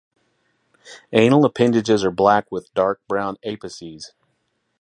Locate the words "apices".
3.45-4.13